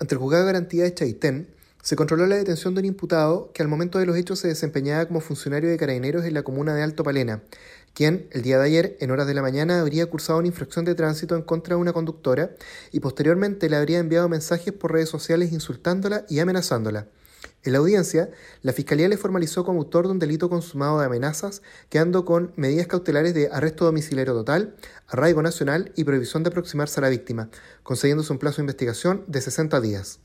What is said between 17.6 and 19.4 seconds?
En la audiencia, la Fiscalía le